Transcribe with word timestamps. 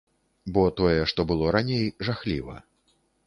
Бо 0.55 0.63
тое, 0.79 1.01
што 1.11 1.25
было 1.31 1.51
раней, 1.55 1.85
жахліва. 2.09 2.55